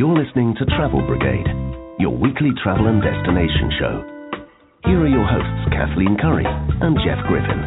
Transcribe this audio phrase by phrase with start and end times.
[0.00, 1.44] You're listening to Travel Brigade,
[1.98, 4.02] your weekly travel and destination show.
[4.86, 7.60] Here are your hosts, Kathleen Curry and Jeff Griffin.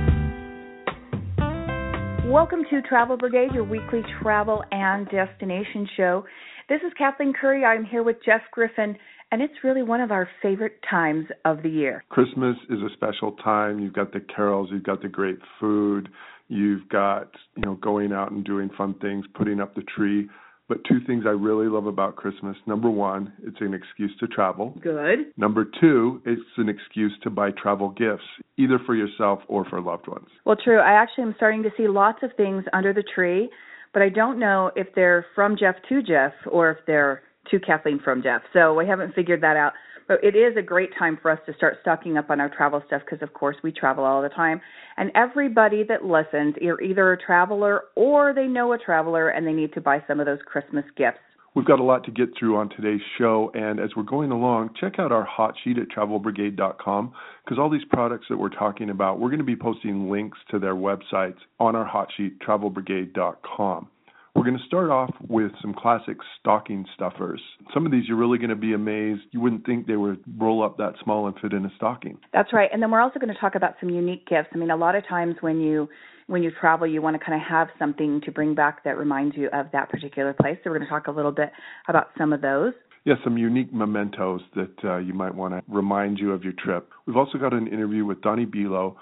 [2.31, 6.25] Welcome to Travel Brigade, your weekly travel and destination show.
[6.69, 7.63] This is Kathleen Curry.
[7.63, 8.97] I'm here with Jeff Griffin,
[9.31, 12.03] and it's really one of our favorite times of the year.
[12.09, 13.77] Christmas is a special time.
[13.77, 16.09] You've got the carols, you've got the great food,
[16.47, 20.27] you've got, you know, going out and doing fun things, putting up the tree.
[20.69, 22.55] But two things I really love about Christmas.
[22.65, 24.77] Number one, it's an excuse to travel.
[24.81, 25.33] Good.
[25.37, 28.23] Number two, it's an excuse to buy travel gifts,
[28.57, 30.27] either for yourself or for loved ones.
[30.45, 30.79] Well, true.
[30.79, 33.49] I actually am starting to see lots of things under the tree,
[33.93, 37.99] but I don't know if they're from Jeff to Jeff or if they're to Kathleen
[38.03, 38.41] from Jeff.
[38.53, 39.73] So we haven't figured that out.
[40.07, 42.81] But it is a great time for us to start stocking up on our travel
[42.87, 44.61] stuff because, of course, we travel all the time.
[44.97, 49.53] And everybody that listens, you're either a traveler or they know a traveler and they
[49.53, 51.19] need to buy some of those Christmas gifts.
[51.55, 54.71] We've got a lot to get through on today's show, and as we're going along,
[54.79, 57.13] check out our hot sheet at travelbrigade.com
[57.45, 60.57] because all these products that we're talking about, we're going to be posting links to
[60.57, 63.87] their websites on our hot sheet, travelbrigade.com.
[64.43, 67.39] We're going to start off with some classic stocking stuffers.
[67.73, 69.21] Some of these you're really going to be amazed.
[69.31, 72.17] You wouldn't think they would roll up that small and fit in a stocking.
[72.33, 72.69] That's right.
[72.73, 74.49] And then we're also going to talk about some unique gifts.
[74.53, 75.87] I mean, a lot of times when you
[76.27, 79.37] when you travel, you want to kind of have something to bring back that reminds
[79.37, 80.57] you of that particular place.
[80.61, 81.53] So we're going to talk a little bit
[81.87, 82.73] about some of those.
[83.05, 86.89] Yeah, some unique mementos that uh, you might want to remind you of your trip.
[87.05, 88.95] We've also got an interview with Doni Belau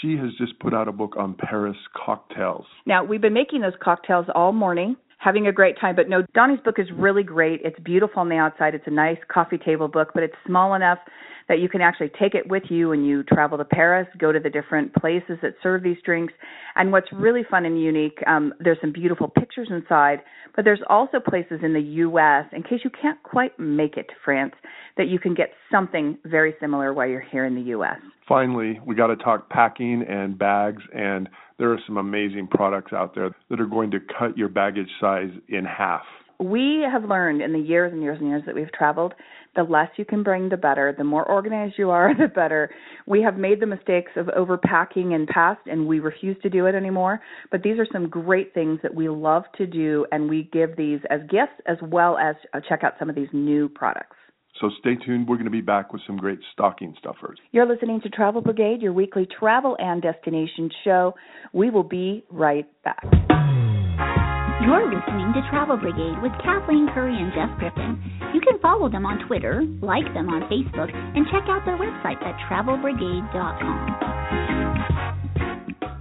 [0.00, 2.66] she has just put out a book on Paris cocktails.
[2.86, 5.94] Now, we've been making those cocktails all morning, having a great time.
[5.94, 7.60] But no, Doni's book is really great.
[7.62, 8.74] It's beautiful on the outside.
[8.74, 10.98] It's a nice coffee table book, but it's small enough
[11.48, 14.38] that you can actually take it with you when you travel to Paris, go to
[14.38, 16.32] the different places that serve these drinks.
[16.76, 20.20] And what's really fun and unique, um, there's some beautiful pictures inside,
[20.54, 24.14] but there's also places in the U.S., in case you can't quite make it to
[24.24, 24.54] France,
[24.96, 27.98] that you can get something very similar while you're here in the U.S.
[28.28, 31.28] Finally, we got to talk packing and bags, and
[31.60, 35.30] there are some amazing products out there that are going to cut your baggage size
[35.48, 36.02] in half
[36.40, 39.12] we have learned in the years and years and years that we've traveled,
[39.56, 40.94] the less you can bring, the better.
[40.96, 42.70] The more organized you are, the better.
[43.06, 46.74] We have made the mistakes of overpacking in past, and we refuse to do it
[46.74, 47.20] anymore.
[47.50, 51.00] But these are some great things that we love to do, and we give these
[51.10, 54.16] as gifts as well as uh, check out some of these new products.
[54.60, 55.26] So stay tuned.
[55.26, 57.38] We're going to be back with some great stocking stuffers.
[57.52, 61.14] You're listening to Travel Brigade, your weekly travel and destination show.
[61.52, 63.02] We will be right back.
[64.62, 67.96] You're listening to Travel Brigade with Kathleen Curry and Jeff Griffin.
[68.34, 72.20] You can follow them on Twitter, like them on Facebook, and check out their website
[72.22, 74.39] at travelbrigade.com.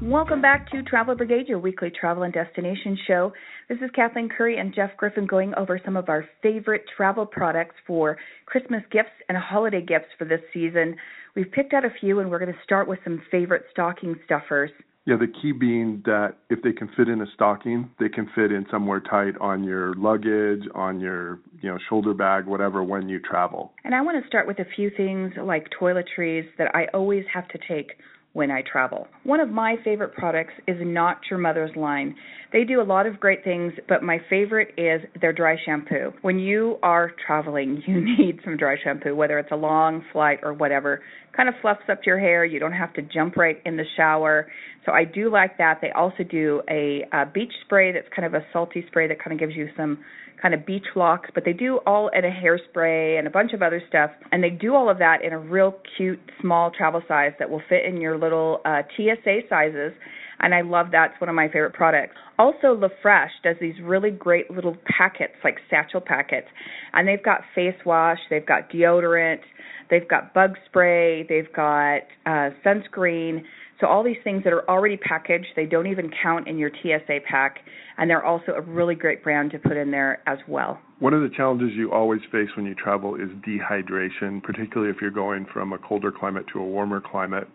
[0.09, 3.31] Welcome back to Travel Brigade, your weekly travel and destination show.
[3.69, 7.75] This is Kathleen Curry and Jeff Griffin going over some of our favorite travel products
[7.85, 10.95] for Christmas gifts and holiday gifts for this season.
[11.35, 14.71] We've picked out a few, and we're going to start with some favorite stocking stuffers.
[15.05, 18.51] Yeah, the key being that if they can fit in a stocking, they can fit
[18.51, 23.19] in somewhere tight on your luggage, on your, you know, shoulder bag, whatever when you
[23.19, 23.73] travel.
[23.83, 27.47] And I want to start with a few things like toiletries that I always have
[27.49, 27.91] to take
[28.39, 29.05] when I travel.
[29.25, 32.15] One of my favorite products is Not Your Mother's Line.
[32.53, 36.13] They do a lot of great things, but my favorite is their dry shampoo.
[36.21, 40.53] When you are traveling, you need some dry shampoo, whether it's a long flight or
[40.53, 41.01] whatever.
[41.35, 42.45] Kind of fluffs up your hair.
[42.45, 44.47] You don't have to jump right in the shower.
[44.85, 45.79] So I do like that.
[45.81, 49.33] They also do a, a beach spray that's kind of a salty spray that kind
[49.33, 49.99] of gives you some
[50.41, 53.61] kind of beach locks, but they do all in a hairspray and a bunch of
[53.61, 54.11] other stuff.
[54.31, 57.61] And they do all of that in a real cute small travel size that will
[57.69, 59.93] fit in your little uh, TSA sizes.
[60.41, 61.11] And I love that.
[61.11, 62.15] It's one of my favorite products.
[62.37, 66.47] Also, La Fresh does these really great little packets, like satchel packets.
[66.93, 69.41] And they've got face wash, they've got deodorant,
[69.89, 73.43] they've got bug spray, they've got uh, sunscreen.
[73.79, 77.19] So all these things that are already packaged, they don't even count in your TSA
[77.29, 77.59] pack,
[77.97, 80.79] and they're also a really great brand to put in there as well.
[80.99, 85.11] One of the challenges you always face when you travel is dehydration, particularly if you're
[85.11, 87.47] going from a colder climate to a warmer climate.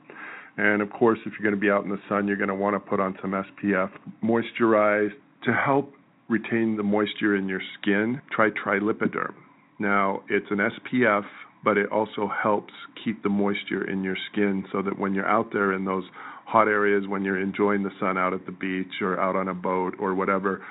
[0.56, 2.55] And of course, if you're going to be out in the sun, you're going to
[2.55, 3.91] want to put on some SPF,
[4.23, 5.11] moisturize
[5.44, 5.93] to help
[6.29, 8.21] retain the moisture in your skin.
[8.35, 9.35] Try Trilipiderm.
[9.79, 11.25] Now, it's an SPF
[11.64, 12.72] but it also helps
[13.02, 16.05] keep the moisture in your skin so that when you're out there in those
[16.44, 19.55] hot areas, when you're enjoying the sun out at the beach or out on a
[19.55, 20.62] boat or whatever,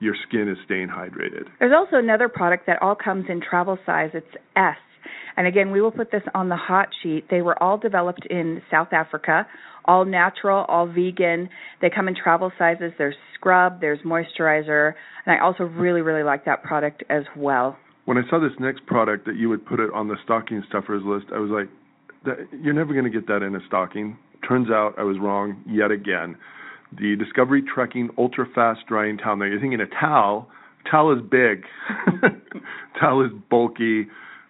[0.00, 1.44] your skin is staying hydrated.
[1.58, 4.10] There's also another product that all comes in travel size.
[4.14, 4.76] It's S.
[5.36, 7.24] And again, we will put this on the hot sheet.
[7.30, 9.46] They were all developed in South Africa,
[9.84, 11.48] all natural, all vegan.
[11.80, 12.92] They come in travel sizes.
[12.96, 14.94] There's scrub, there's moisturizer,
[15.24, 17.76] and I also really, really like that product as well.
[18.06, 21.02] When I saw this next product that you would put it on the stocking stuffers
[21.04, 21.68] list, I was like,
[22.62, 24.16] you're never going to get that in a stocking.
[24.48, 26.36] Turns out I was wrong yet again.
[26.98, 29.36] The Discovery Trekking Ultra Fast Drying Towel.
[29.36, 30.48] Now you're thinking a towel.
[30.90, 31.64] Towel is big.
[33.00, 34.06] towel is bulky.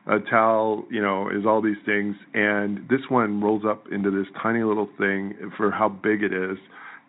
[0.06, 4.28] A towel, you know, is all these things, and this one rolls up into this
[4.40, 6.58] tiny little thing for how big it is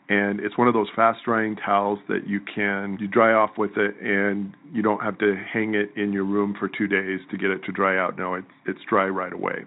[0.10, 3.78] and it's one of those fast drying towels that you can you dry off with
[3.78, 7.38] it and you don't have to hang it in your room for 2 days to
[7.38, 8.18] get it to dry out.
[8.18, 9.66] No it's it's dry right away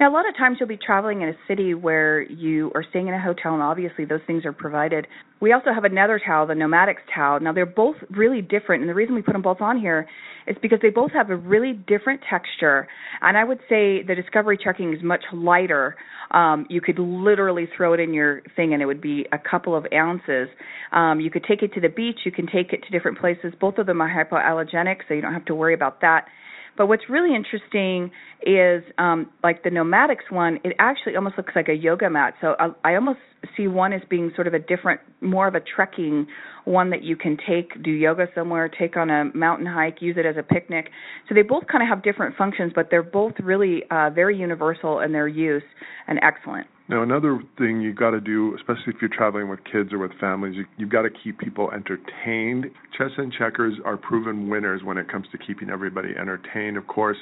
[0.00, 3.08] now, a lot of times you'll be traveling in a city where you are staying
[3.08, 5.06] in a hotel, and obviously those things are provided.
[5.40, 7.40] We also have another towel, the Nomadix towel.
[7.40, 10.06] Now, they're both really different, and the reason we put them both on here
[10.46, 12.88] is because they both have a really different texture.
[13.22, 15.96] And I would say the Discovery Trekking is much lighter.
[16.30, 19.76] Um, you could literally throw it in your thing, and it would be a couple
[19.76, 20.48] of ounces.
[20.92, 22.20] Um, you could take it to the beach.
[22.24, 23.54] You can take it to different places.
[23.60, 26.26] Both of them are hypoallergenic, so you don't have to worry about that
[26.76, 28.10] but what's really interesting
[28.42, 32.34] is um, like the Nomadix one, it actually almost looks like a yoga mat.
[32.40, 33.18] So I, I almost
[33.56, 36.26] see one as being sort of a different, more of a trekking
[36.64, 40.26] one that you can take, do yoga somewhere, take on a mountain hike, use it
[40.26, 40.90] as a picnic.
[41.28, 45.00] So they both kind of have different functions, but they're both really uh, very universal
[45.00, 45.62] in their use
[46.08, 46.66] and excellent.
[46.88, 50.12] Now, another thing you've got to do, especially if you're traveling with kids or with
[50.20, 52.66] families, you, you've got to keep people entertained.
[52.96, 56.76] Chess and checkers are proven winners when it comes to keeping everybody entertained.
[56.76, 57.16] Of course,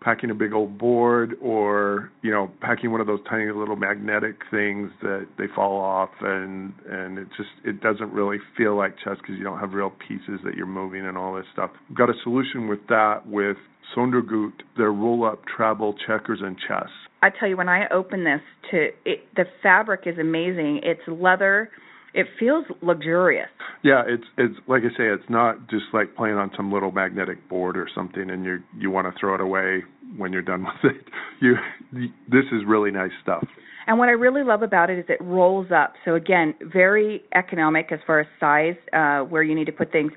[0.00, 4.36] packing a big old board or you know packing one of those tiny little magnetic
[4.50, 9.16] things that they fall off and and it just it doesn't really feel like chess
[9.20, 11.70] because you don't have real pieces that you're moving and all this stuff.
[11.88, 13.56] We've got a solution with that with
[13.96, 16.88] Sondergut, their roll up travel checkers and chess.
[17.22, 18.40] I tell you when I open this
[18.70, 20.80] to it, the fabric is amazing.
[20.82, 21.70] It's leather
[22.16, 23.50] it feels luxurious.
[23.84, 27.46] Yeah, it's it's like I say, it's not just like playing on some little magnetic
[27.48, 29.84] board or something, and you you want to throw it away
[30.16, 31.04] when you're done with it.
[31.40, 31.56] You
[31.92, 33.46] this is really nice stuff.
[33.86, 35.92] And what I really love about it is it rolls up.
[36.04, 40.10] So again, very economic as far as size, uh, where you need to put things.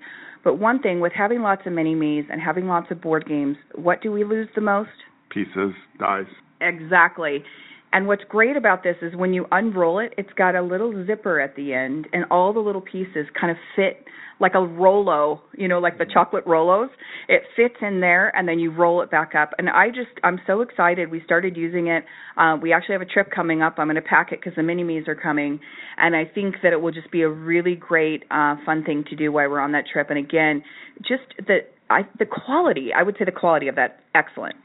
[0.44, 3.58] But one thing with having lots of mini me's and having lots of board games,
[3.76, 4.90] what do we lose the most?
[5.30, 6.26] Pieces, dice.
[6.62, 7.44] Exactly.
[7.92, 11.40] And what's great about this is when you unroll it, it's got a little zipper
[11.40, 14.06] at the end, and all the little pieces kind of fit
[14.40, 16.88] like a Rolo, you know, like the chocolate Rolos.
[17.28, 19.52] It fits in there, and then you roll it back up.
[19.58, 21.12] And I just, I'm so excited.
[21.12, 22.06] We started using it.
[22.38, 23.76] Uh, we actually have a trip coming up.
[23.78, 25.60] I'm going to pack it because the mini me's are coming,
[25.98, 29.16] and I think that it will just be a really great, uh, fun thing to
[29.16, 30.10] do while we're on that trip.
[30.10, 30.64] And again,
[31.00, 31.60] just the
[31.90, 32.92] I, the quality.
[32.96, 34.56] I would say the quality of that excellent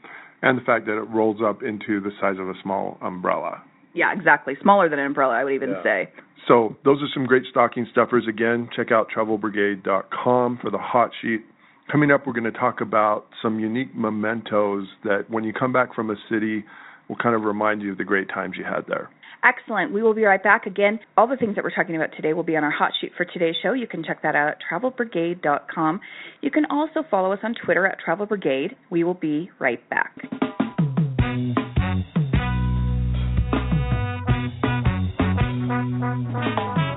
[0.45, 3.63] and the fact that it rolls up into the size of a small umbrella.
[3.95, 4.53] Yeah, exactly.
[4.61, 5.83] Smaller than an umbrella, I would even yeah.
[5.83, 6.09] say.
[6.47, 8.25] So those are some great stocking stuffers.
[8.29, 11.41] Again, check out travelbrigade.com for the hot sheet.
[11.91, 15.95] Coming up, we're going to talk about some unique mementos that when you come back
[15.95, 16.63] from a city
[17.07, 19.09] will kind of remind you of the great times you had there.
[19.43, 19.93] Excellent.
[19.93, 20.99] We will be right back again.
[21.17, 23.25] All the things that we're talking about today will be on our hot sheet for
[23.25, 23.73] today's show.
[23.73, 25.99] You can check that out at travelbrigade.com.
[26.41, 28.75] You can also follow us on Twitter at Travel Brigade.
[28.89, 30.15] We will be right back.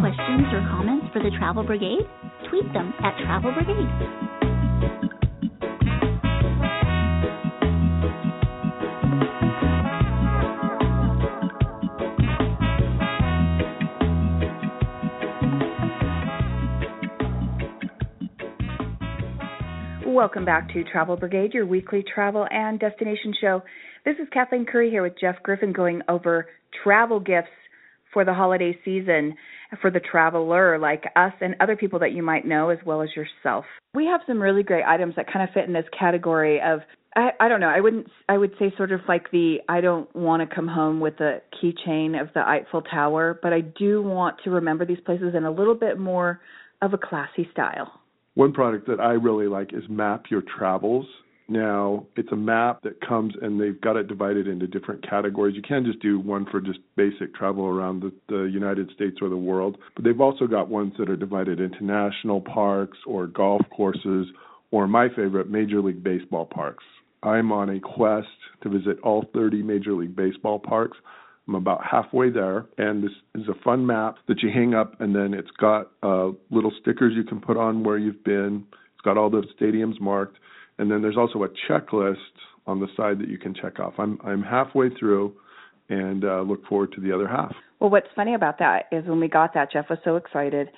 [0.00, 2.08] Questions or comments for the Travel Brigade?
[2.48, 5.27] Tweet them at Travel Brigade.
[20.18, 23.62] Welcome back to Travel Brigade, your weekly travel and destination show.
[24.04, 26.46] This is Kathleen Curry here with Jeff Griffin going over
[26.82, 27.46] travel gifts
[28.12, 29.36] for the holiday season
[29.80, 33.10] for the traveler like us and other people that you might know as well as
[33.14, 33.64] yourself.
[33.94, 36.80] We have some really great items that kind of fit in this category of
[37.14, 37.68] I, I don't know.
[37.68, 38.08] I wouldn't.
[38.28, 39.58] I would say sort of like the.
[39.68, 43.60] I don't want to come home with the keychain of the Eiffel Tower, but I
[43.60, 46.40] do want to remember these places in a little bit more
[46.82, 47.92] of a classy style.
[48.38, 51.06] One product that I really like is Map Your Travels.
[51.48, 55.56] Now, it's a map that comes and they've got it divided into different categories.
[55.56, 59.28] You can't just do one for just basic travel around the, the United States or
[59.28, 63.62] the world, but they've also got ones that are divided into national parks or golf
[63.76, 64.28] courses
[64.70, 66.84] or my favorite, Major League Baseball parks.
[67.24, 68.28] I'm on a quest
[68.62, 70.96] to visit all 30 Major League Baseball parks.
[71.48, 75.14] I'm about halfway there, and this is a fun map that you hang up, and
[75.14, 78.66] then it's got uh, little stickers you can put on where you've been.
[78.72, 80.36] It's got all the stadiums marked,
[80.78, 82.16] and then there's also a checklist
[82.66, 83.94] on the side that you can check off.
[83.96, 85.32] I'm I'm halfway through,
[85.88, 87.54] and uh, look forward to the other half.
[87.80, 90.68] Well, what's funny about that is when we got that, Jeff was so excited,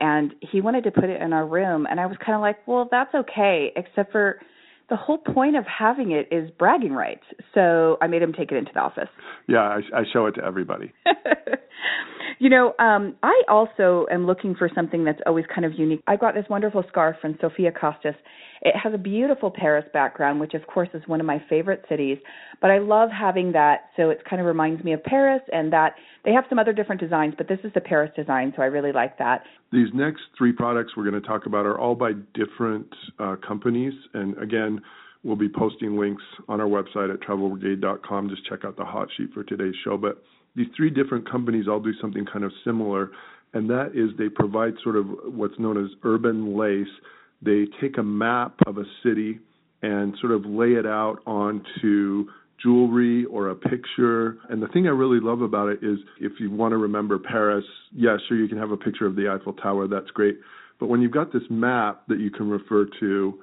[0.00, 2.66] and he wanted to put it in our room, and I was kind of like,
[2.66, 4.40] well, that's okay, except for
[4.88, 7.24] the whole point of having it is bragging rights.
[7.54, 9.08] So I made him take it into the office.
[9.48, 10.92] Yeah, I, I show it to everybody.
[12.38, 16.02] you know, um, I also am looking for something that's always kind of unique.
[16.06, 18.14] I got this wonderful scarf from Sophia Costas.
[18.62, 22.18] It has a beautiful Paris background, which of course is one of my favorite cities.
[22.60, 25.94] But I love having that, so it kind of reminds me of Paris, and that
[26.26, 28.90] they have some other different designs, but this is the Paris design, so I really
[28.90, 29.44] like that.
[29.72, 32.88] These next three products we're going to talk about are all by different
[33.20, 34.82] uh, companies, and again,
[35.22, 38.28] we'll be posting links on our website at travelbrigade.com.
[38.28, 39.96] Just check out the hot sheet for today's show.
[39.96, 40.20] But
[40.56, 43.12] these three different companies all do something kind of similar,
[43.54, 46.92] and that is they provide sort of what's known as urban lace.
[47.40, 49.38] They take a map of a city
[49.82, 52.26] and sort of lay it out onto
[52.62, 54.38] jewelry or a picture.
[54.48, 57.64] And the thing I really love about it is if you want to remember Paris,
[57.92, 60.38] yeah, sure, you can have a picture of the Eiffel Tower, that's great.
[60.78, 63.38] But when you've got this map that you can refer to,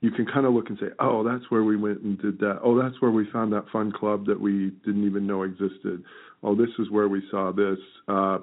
[0.00, 2.60] you can kind of look and say, oh, that's where we went and did that.
[2.62, 6.02] Oh, that's where we found that fun club that we didn't even know existed.
[6.42, 7.78] Oh, this is where we saw this.
[8.06, 8.38] Uh,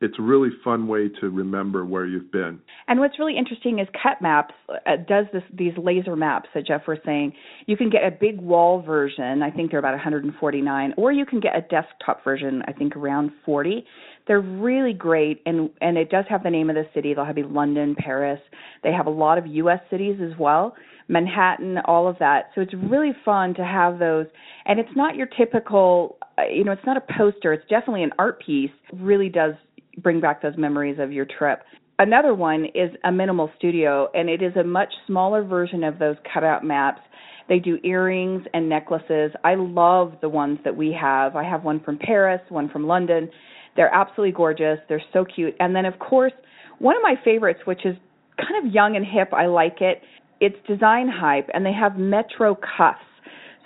[0.00, 2.60] it's a really fun way to remember where you've been.
[2.86, 6.82] And what's really interesting is Cut Maps uh, does this these laser maps that Jeff
[6.86, 7.32] was saying.
[7.66, 11.40] You can get a big wall version, I think they're about 149, or you can
[11.40, 13.84] get a desktop version, I think around 40.
[14.26, 17.14] They're really great, and and it does have the name of the city.
[17.14, 18.40] They'll have London, Paris.
[18.84, 19.80] They have a lot of U.S.
[19.90, 20.76] cities as well.
[21.08, 22.50] Manhattan, all of that.
[22.54, 24.26] So it's really fun to have those.
[24.66, 27.54] And it's not your typical, uh, you know, it's not a poster.
[27.54, 28.70] It's definitely an art piece.
[28.92, 29.54] It really does
[30.02, 31.60] bring back those memories of your trip.
[32.00, 36.14] Another one is a minimal studio, and it is a much smaller version of those
[36.32, 37.00] cutout maps.
[37.48, 39.32] They do earrings and necklaces.
[39.42, 41.34] I love the ones that we have.
[41.34, 43.28] I have one from Paris, one from London.
[43.74, 44.78] They're absolutely gorgeous.
[44.88, 45.56] They're so cute.
[45.58, 46.32] And then, of course,
[46.78, 47.96] one of my favorites, which is
[48.36, 50.02] kind of young and hip, I like it.
[50.40, 53.00] It's design hype, and they have Metro cuffs.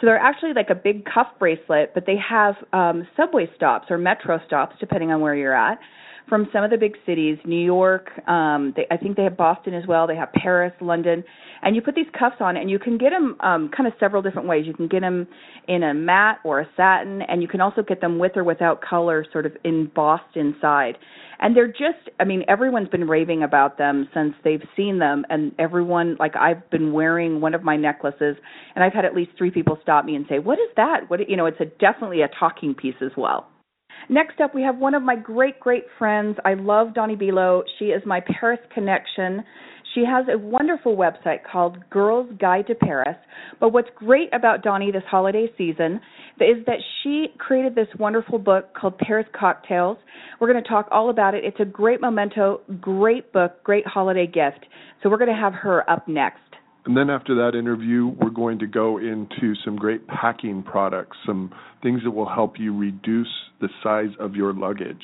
[0.00, 3.98] So they're actually like a big cuff bracelet, but they have um, subway stops or
[3.98, 5.78] metro stops, depending on where you're at
[6.28, 8.08] from some of the big cities, New York.
[8.28, 10.06] Um, they, I think they have Boston as well.
[10.06, 11.24] They have Paris, London,
[11.62, 14.22] and you put these cuffs on, and you can get them um, kind of several
[14.22, 14.66] different ways.
[14.66, 15.26] You can get them
[15.68, 18.82] in a matte or a satin, and you can also get them with or without
[18.82, 20.96] color, sort of embossed inside.
[21.40, 25.52] And they're just, I mean, everyone's been raving about them since they've seen them, and
[25.58, 28.36] everyone, like, I've been wearing one of my necklaces,
[28.74, 31.28] and I've had at least three people stop me and say, "What is that?" What
[31.28, 33.51] you know, it's a definitely a talking piece as well.
[34.08, 36.36] Next up, we have one of my great, great friends.
[36.44, 37.62] I love Doni Belau.
[37.78, 39.44] She is my Paris connection.
[39.94, 43.16] She has a wonderful website called Girls Guide to Paris.
[43.60, 46.00] But what's great about Doni this holiday season
[46.40, 49.98] is that she created this wonderful book called Paris Cocktails.
[50.40, 51.44] We're going to talk all about it.
[51.44, 54.66] It's a great memento, great book, great holiday gift.
[55.02, 56.38] So we're going to have her up next.
[56.84, 61.52] And then after that interview, we're going to go into some great packing products, some
[61.82, 65.02] things that will help you reduce the size of your luggage.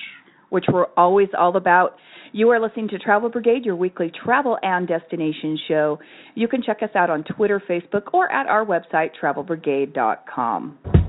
[0.50, 1.97] Which we're always all about.
[2.32, 5.99] You are listening to Travel Brigade, your weekly travel and destination show.
[6.35, 11.07] You can check us out on Twitter, Facebook, or at our website, travelbrigade.com.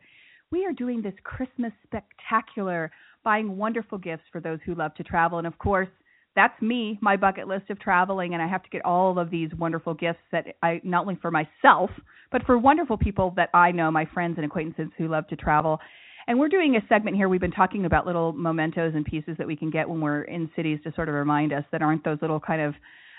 [0.51, 2.91] we are doing this Christmas spectacular,
[3.23, 5.37] buying wonderful gifts for those who love to travel.
[5.37, 5.87] And of course,
[6.35, 9.49] that's me, my bucket list of traveling, and I have to get all of these
[9.57, 11.89] wonderful gifts that I not only for myself,
[12.31, 15.79] but for wonderful people that I know, my friends and acquaintances who love to travel.
[16.27, 17.27] And we're doing a segment here.
[17.27, 20.49] We've been talking about little mementos and pieces that we can get when we're in
[20.55, 22.75] cities to sort of remind us that aren't those little kind of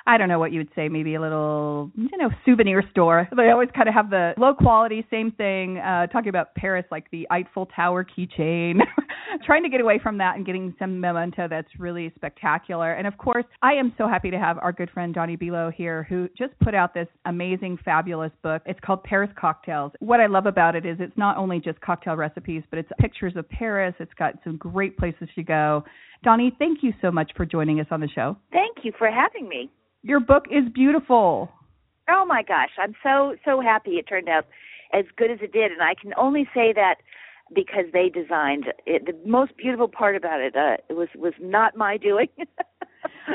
[0.07, 3.29] I don't know what you would say, maybe a little, you know, souvenir store.
[3.37, 5.79] They always kind of have the low quality, same thing.
[5.79, 8.79] Uh, talking about Paris, like the Eiffel Tower keychain.
[9.47, 12.93] Trying to get away from that and getting some memento that's really spectacular.
[12.93, 16.05] And of course, I am so happy to have our good friend Doni Belau here,
[16.09, 18.63] who just put out this amazing, fabulous book.
[18.67, 19.93] It's called Paris Cocktails.
[20.01, 23.35] What I love about it is it's not only just cocktail recipes, but it's pictures
[23.37, 23.95] of Paris.
[24.01, 25.85] It's got some great places to go.
[26.23, 28.37] Doni, thank you so much for joining us on the show.
[28.53, 29.71] Thank you for having me.
[30.03, 31.51] Your book is beautiful.
[32.09, 34.47] Oh my gosh, I'm so so happy it turned out
[34.93, 36.97] as good as it did, and I can only say that
[37.55, 39.07] because they designed it.
[39.07, 42.29] The most beautiful part about it, uh, it was was not my doing.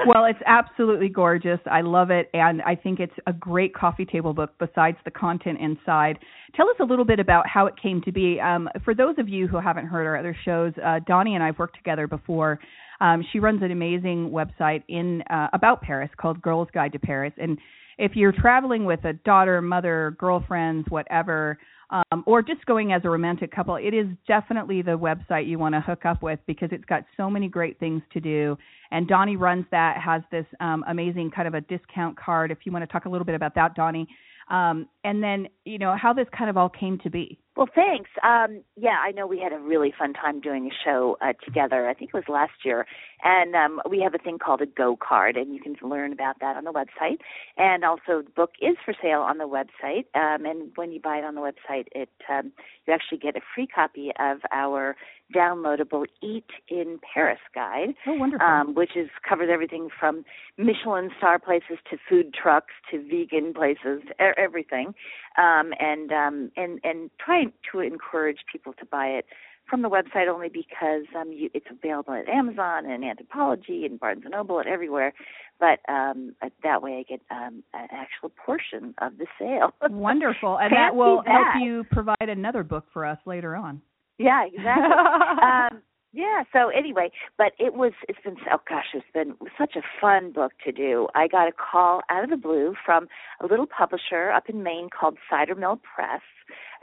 [0.06, 1.60] well, it's absolutely gorgeous.
[1.70, 4.51] I love it, and I think it's a great coffee table book.
[4.60, 6.20] Besides the content inside,
[6.56, 8.39] tell us a little bit about how it came to be.
[8.39, 11.58] Um, for those of you who haven't heard our other shows, uh, Doni and I've
[11.60, 12.60] worked together before
[13.00, 17.34] Um, she runs an amazing website in uh, about Paris called Girls Guide to Paris,
[17.38, 17.58] and
[17.98, 21.58] if you're traveling with a daughter, mother, girlfriends, whatever,
[21.89, 25.74] um, or just going as a romantic couple, it is definitely the website you want
[25.74, 28.58] to hook up with because it's got so many great things to do.
[28.92, 32.51] And Doni runs that, has this um, amazing kind of a discount card.
[32.51, 34.08] If you want to talk a little bit about that, Doni,
[34.50, 37.39] um, and then you know how this kind of all came to be.
[37.58, 38.12] Well, thanks.
[38.22, 41.90] Um, yeah, I know we had a really fun time doing a show uh, together.
[41.90, 42.86] I think it was last year,
[43.24, 46.40] and um, we have a thing called a Go Card, and you can learn about
[46.40, 47.18] that on the website.
[47.58, 50.06] And also, the book is for sale on the website.
[50.14, 52.52] Um, and when you buy it on the website, it um,
[52.86, 54.96] you actually get a free copy of our
[55.36, 57.96] downloadable Eat in Paris guide.
[58.06, 58.46] Oh, wonderful!
[58.46, 60.26] Um, which is covers everything from
[60.60, 64.04] Michelin star places to food trucks to vegan places,
[64.38, 64.94] everything.
[65.38, 69.25] Um, and um, and and trying to encourage people to buy it
[69.70, 74.22] from the website only because um, you, it's available at Amazon and Anthropologie and Barnes
[74.24, 75.13] and Noble and everywhere.
[75.60, 79.74] But um, that way, I get um, an actual portion of the sale.
[79.89, 81.32] Wonderful, and that will that.
[81.32, 83.82] help you provide another book for us later on.
[84.17, 84.86] Yeah, exactly.
[85.44, 85.82] um,
[86.14, 86.44] yeah.
[86.54, 90.54] So anyway, but it was it's been oh gosh, it's been such a fun book
[90.66, 91.08] to do.
[91.16, 93.08] I got a call out of the blue from
[93.42, 96.22] a little publisher up in Maine called Cider Mill Press,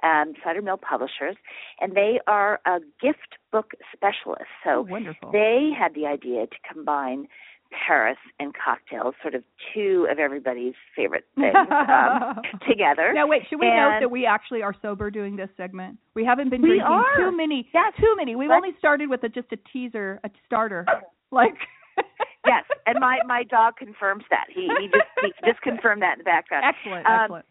[0.03, 1.37] um, Cider Mill Publishers,
[1.81, 4.51] and they are a gift book specialist.
[4.63, 5.33] So oh, wonderful.
[5.33, 7.29] they had the idea to combine
[7.71, 9.43] Paris and cocktails, sort of
[9.73, 13.13] two of everybody's favorite things um, together.
[13.13, 15.99] Now, wait, should we and note that we actually are sober doing this segment?
[16.15, 17.17] We haven't been drinking are.
[17.17, 17.69] too many.
[17.75, 17.93] Yes.
[17.99, 18.37] Too many.
[18.37, 20.87] We've only started with a, just a teaser, a starter.
[21.31, 21.55] Like
[22.47, 24.47] yes, and my my dog confirms that.
[24.49, 26.65] He he just he just confirmed that in the background.
[26.65, 27.47] Excellent, um, excellent.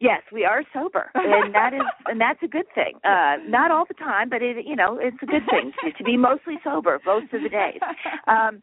[0.00, 2.98] Yes, we are sober, and that is and that's a good thing.
[3.04, 6.04] Uh, not all the time, but it you know it's a good thing to, to
[6.04, 7.80] be mostly sober most of the days.
[8.26, 8.62] Um,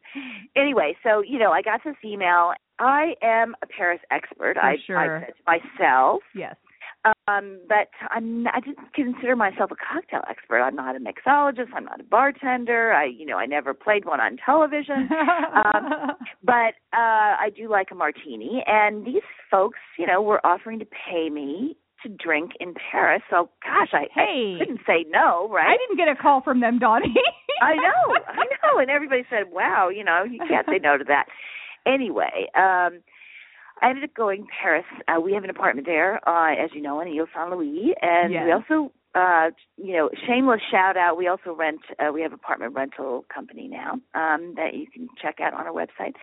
[0.55, 2.53] anyway, so you know I got this email.
[2.77, 4.55] I am a Paris expert.
[4.55, 4.97] For I, sure.
[4.97, 5.43] I said to
[5.79, 6.21] myself.
[6.35, 6.55] Yes.
[7.27, 10.61] Um, but I'm I didn't consider myself a cocktail expert.
[10.61, 11.73] I'm not a mixologist.
[11.75, 12.93] I'm not a bartender.
[12.93, 15.09] I you know I never played one on television.
[15.55, 16.13] um,
[16.43, 18.63] but uh, I do like a martini.
[18.65, 23.21] And these folks, you know, were offering to pay me to drink in Paris.
[23.29, 24.55] So gosh, I, hey.
[24.55, 25.67] I couldn't say no, right?
[25.67, 27.13] I didn't get a call from them, Doni.
[27.61, 28.79] I know, I know.
[28.79, 31.25] And everybody said, "Wow, you know, you can't say no to that."
[31.85, 32.49] Anyway.
[32.55, 33.01] um
[33.81, 34.85] I ended up going Paris.
[35.07, 38.31] Uh, we have an apartment there, uh, as you know, in Ile Saint Louis, and
[38.31, 38.43] yes.
[38.45, 41.17] we also, uh, you know, shameless shout out.
[41.17, 41.81] We also rent.
[41.99, 45.73] Uh, we have apartment rental company now um, that you can check out on our
[45.73, 46.13] website.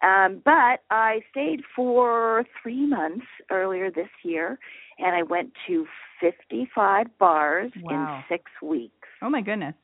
[0.00, 4.58] Um, but I stayed for three months earlier this year,
[4.98, 5.86] and I went to
[6.20, 8.18] 55 bars wow.
[8.18, 9.08] in six weeks.
[9.22, 9.74] Oh my goodness!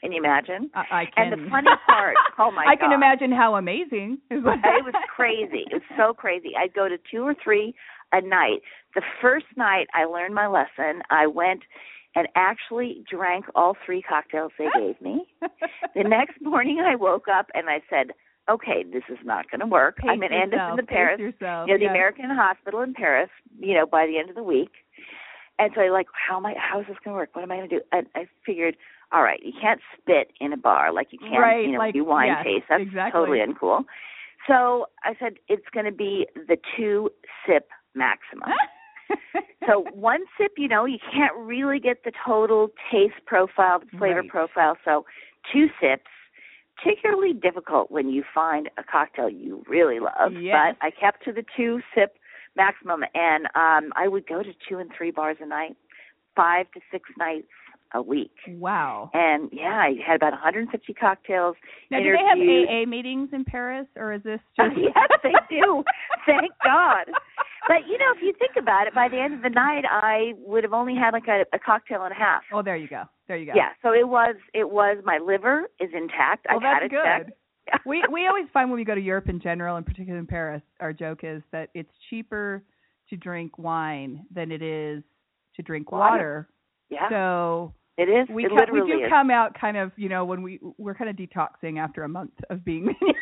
[0.00, 0.70] Can you imagine?
[0.74, 1.32] I, I can.
[1.32, 4.18] And the funny part, oh my I god, can imagine how amazing.
[4.30, 5.64] it was crazy.
[5.70, 6.52] It was so crazy.
[6.58, 7.74] I'd go to two or three
[8.12, 8.60] a night.
[8.94, 11.62] The first night I learned my lesson, I went
[12.14, 15.26] and actually drank all three cocktails they gave me.
[15.94, 18.12] the next morning I woke up and I said,
[18.50, 19.98] okay, this is not going to work.
[19.98, 21.68] Pace I'm in yourself, Anderson the Paris, yourself.
[21.68, 21.90] you know, the yes.
[21.90, 24.70] American Hospital in Paris, you know, by the end of the week.
[25.58, 26.54] And so I like, how am I?
[26.56, 27.30] How is this going to work?
[27.34, 27.82] What am I going to do?
[27.92, 28.76] And I figured,
[29.12, 31.94] all right, you can't spit in a bar like you can, right, you know, like,
[31.94, 32.64] do wine yes, taste.
[32.68, 33.18] That's exactly.
[33.20, 33.84] totally uncool.
[34.46, 37.10] So I said it's going to be the two
[37.46, 38.50] sip maximum.
[39.66, 44.20] so one sip, you know, you can't really get the total taste profile, the flavor
[44.20, 44.28] Right.
[44.28, 44.76] profile.
[44.84, 45.04] So
[45.52, 46.10] two sips,
[46.76, 50.32] particularly difficult when you find a cocktail you really love.
[50.40, 50.74] Yes.
[50.80, 52.16] But I kept to the two sip
[52.56, 55.76] maximum, and um I would go to two and three bars a night,
[56.34, 57.48] five to six nights
[57.94, 58.32] a week.
[58.48, 59.10] Wow.
[59.14, 61.56] And yeah, I had about 150 cocktails.
[61.90, 64.76] Now, do they have AA meetings in Paris, or is this just?
[64.76, 65.82] yes, they do.
[66.26, 67.06] Thank God.
[67.68, 70.32] But you know, if you think about it, by the end of the night, I
[70.38, 72.42] would have only had like a, a cocktail and a half.
[72.52, 73.04] Oh, there you go.
[73.28, 73.52] There you go.
[73.54, 76.46] Yeah, so it was it was my liver is intact.
[76.48, 77.26] Well, I've had that's it checked.
[77.26, 77.80] good.
[77.86, 80.62] we we always find when we go to Europe in general, and particularly in Paris,
[80.80, 82.62] our joke is that it's cheaper
[83.10, 85.02] to drink wine than it is
[85.56, 86.10] to drink Water.
[86.10, 86.48] water.
[86.90, 88.28] Yeah, So it is.
[88.28, 89.10] we it co- we do is.
[89.10, 92.32] come out kind of you know when we we're kind of detoxing after a month
[92.50, 93.14] of being here.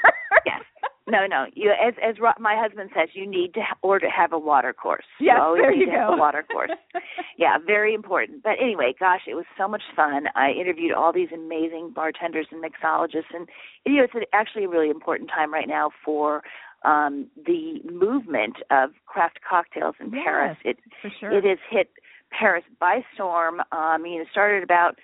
[0.47, 0.62] Yes.
[1.11, 1.47] No, no.
[1.55, 4.38] You, as as Ro- my husband says, you need to ha- or to have a
[4.38, 5.07] water course.
[5.21, 6.14] Yes, you always there need you to have go.
[6.14, 6.71] a water course.
[7.38, 8.43] yeah, very important.
[8.43, 10.27] But anyway, gosh, it was so much fun.
[10.37, 13.49] I interviewed all these amazing bartenders and mixologists, and
[13.87, 16.43] you know, it's a- actually a really important time right now for
[16.85, 20.59] um the movement of craft cocktails in Yes, Paris.
[20.64, 21.33] It For sure.
[21.33, 21.91] it has hit
[22.31, 23.61] Paris by storm.
[23.61, 24.99] Um, I mean, it started about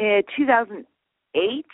[0.00, 0.86] uh, 2000.
[1.34, 1.66] eight,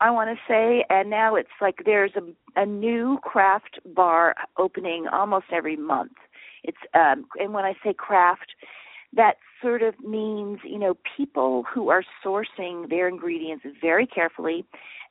[0.00, 2.22] I want to say, and now it's like there's a
[2.60, 6.12] a new craft bar opening almost every month.
[6.64, 8.52] It's um and when I say craft,
[9.14, 14.64] that sort of means, you know, people who are sourcing their ingredients very carefully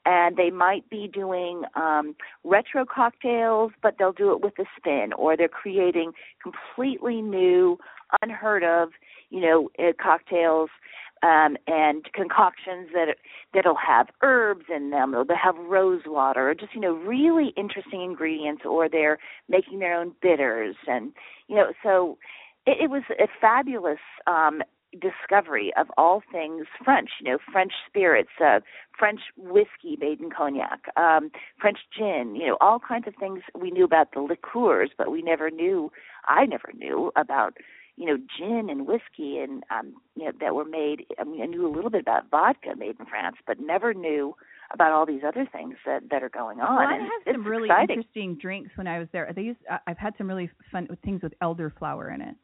[0.06, 5.12] and they might be doing um retro cocktails but they'll do it with a spin
[5.18, 6.12] or they're creating
[6.42, 7.78] completely new
[8.22, 8.90] unheard of
[9.30, 10.70] you know uh, cocktails
[11.24, 13.16] um, and concoctions that
[13.54, 15.16] that'll have herbs in them.
[15.16, 19.80] Or they'll have rose water, or just you know really interesting ingredients, or they're making
[19.80, 21.12] their own bitters, and
[21.48, 22.18] you know so
[22.66, 24.62] it, it was a fabulous um,
[25.00, 27.10] discovery of all things French.
[27.22, 28.60] You know, French spirits, uh,
[28.98, 32.36] French whiskey made in cognac, um, French gin.
[32.36, 35.92] You know, all kinds of things we knew about the liqueurs, but we never knew.
[36.28, 37.58] I never knew about
[37.98, 41.06] you know, gin and whiskey and um, you know, that were made.
[41.20, 44.36] I mean, I knew a little bit about vodka made in France, but never knew
[44.74, 46.78] about all these other things that that are going on.
[46.78, 47.98] Well, I had some it's really exciting.
[47.98, 49.32] interesting drinks when I was there.
[49.36, 52.36] They used, I've had some really fun things with elderflower in it.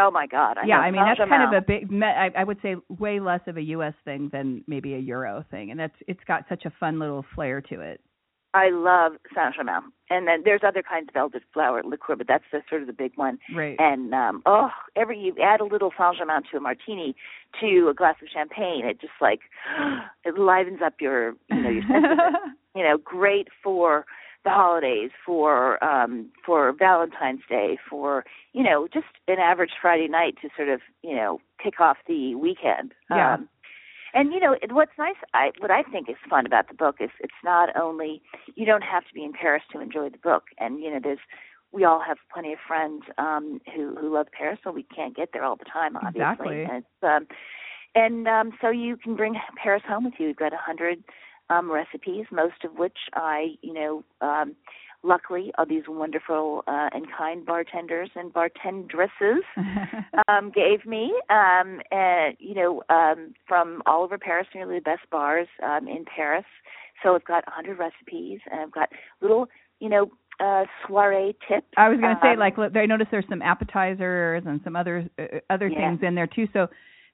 [0.00, 0.56] Oh my God!
[0.56, 1.90] I yeah, I mean that's kind of a big.
[1.90, 3.94] me- I, I would say way less of a U.S.
[4.04, 7.60] thing than maybe a Euro thing, and that's it's got such a fun little flair
[7.60, 8.00] to it.
[8.52, 12.62] I love Saint Germain, and then there's other kinds of elderflower liqueur, but that's the
[12.68, 13.38] sort of the big one.
[13.54, 13.76] Right.
[13.78, 17.14] And um oh, every you add a little Saint Germain to a martini,
[17.60, 19.40] to a glass of champagne, it just like
[20.24, 22.36] it livens up your you know your senses.
[22.74, 24.04] you know, great for
[24.44, 30.36] the holidays, for um for Valentine's Day, for you know just an average Friday night
[30.42, 32.92] to sort of you know kick off the weekend.
[33.10, 33.34] Yeah.
[33.34, 33.48] Um,
[34.12, 37.10] and you know what's nice, I what I think is fun about the book is
[37.20, 38.22] it's not only
[38.54, 41.20] you don't have to be in Paris to enjoy the book, and you know there's
[41.72, 45.30] we all have plenty of friends um who who love Paris, so we can't get
[45.32, 46.20] there all the time, obviously.
[46.20, 46.62] Exactly.
[46.64, 47.26] And it's, um,
[47.94, 50.28] and um so you can bring Paris home with you.
[50.28, 51.04] You've got a hundred
[51.50, 54.56] um recipes, most of which I you know um
[55.02, 59.40] luckily are these wonderful uh, and kind bartenders and bartendresses
[60.28, 65.08] um, gave me, um, and you know, um, from all over Paris, nearly the best
[65.10, 66.44] bars um, in Paris.
[67.02, 68.90] So I've got a 100 recipes, and I've got
[69.22, 69.46] little,
[69.78, 71.66] you know, uh, soiree tips.
[71.76, 74.76] I was going to say, Um, like, look, I noticed there's some appetizers and some
[74.76, 75.90] other uh, other Yeah.
[75.90, 76.46] things in there too.
[76.52, 76.68] So,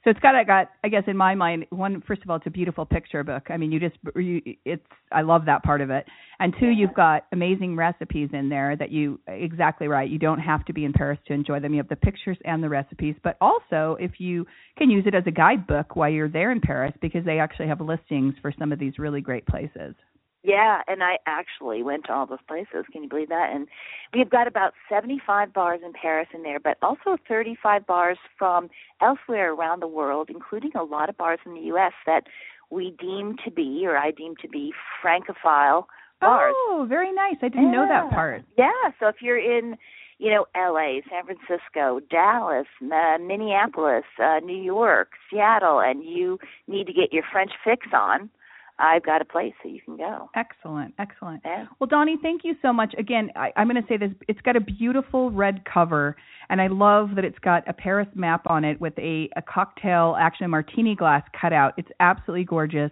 [0.06, 2.46] so it's got, I got, I guess, in my mind, one, first of all, it's
[2.46, 3.46] a beautiful picture book.
[3.50, 6.06] I mean, you just, you, it's, I love that part of it.
[6.38, 10.08] And two, you've got amazing recipes in there that you, exactly right.
[10.08, 11.72] You don't have to be in Paris to enjoy them.
[11.74, 14.46] You have the pictures and the recipes, but also if you
[14.78, 17.80] can use it as a guidebook while you're there in Paris, because they actually have
[17.80, 19.96] listings for some of these really great places.
[20.42, 22.84] Yeah, and I actually went to all those places.
[22.92, 23.50] Can you believe that?
[23.52, 23.66] And
[24.14, 28.70] we've got about 75 bars in Paris in there, but also 35 bars from
[29.00, 31.92] elsewhere around the world, including a lot of bars in the U.S.
[32.06, 32.24] that
[32.70, 34.72] we deem to be, or I deem to be,
[35.02, 35.88] Francophile
[36.20, 36.54] bars.
[36.56, 37.36] Oh, very nice.
[37.42, 38.42] I didn't know that part.
[38.56, 38.70] Yeah,
[39.00, 39.76] so if you're in,
[40.18, 46.86] you know, L.A., San Francisco, Dallas, uh, Minneapolis, uh, New York, Seattle, and you need
[46.86, 48.30] to get your French fix on,
[48.78, 50.28] I've got a place that you can go.
[50.34, 51.42] Excellent, excellent.
[51.44, 51.66] Yeah.
[51.78, 52.94] Well, Doni, thank you so much.
[52.98, 56.16] Again, I, I'm going to say this: it's got a beautiful red cover,
[56.50, 60.16] and I love that it's got a Paris map on it with a, a cocktail,
[60.18, 61.72] actually a martini glass cut out.
[61.78, 62.90] It's absolutely gorgeous.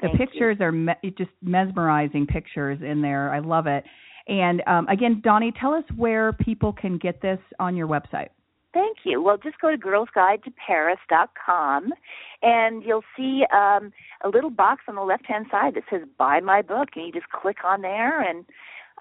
[0.00, 0.26] The Thank you.
[0.26, 3.32] pictures are me- just mesmerizing pictures in there.
[3.32, 3.84] I love it.
[4.28, 8.28] And um, again, Doni, tell us where people can get this on your website.
[8.76, 9.22] Thank you.
[9.22, 11.92] Well, just go to girlsguidetoparis.com
[12.42, 13.90] and you'll see um,
[14.22, 16.90] a little box on the left hand side that says Buy My Book.
[16.94, 18.20] And you just click on there.
[18.20, 18.44] And